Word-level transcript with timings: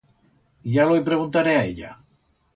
Ya 0.75 0.87
lo 0.87 0.95
i 1.01 1.05
preguntaré 1.11 1.55
a 1.59 1.61
ella. 1.69 1.93